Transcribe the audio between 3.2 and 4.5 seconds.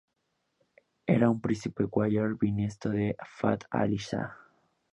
Fath Alí Sah.